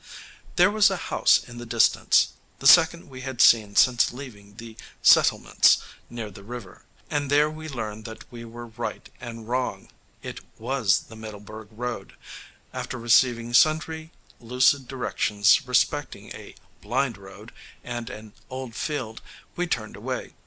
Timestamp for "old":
18.49-18.73